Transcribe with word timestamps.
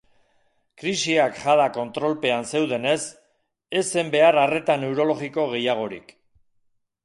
Krisiak 0.83 1.35
jada 1.41 1.67
kontrolpean 1.75 2.49
zeudenez, 2.53 2.97
ez 3.83 3.87
zen 3.93 4.11
behar 4.19 4.41
arreta 4.47 4.81
neurologiko 4.87 5.49
gehiagorik. 5.57 6.15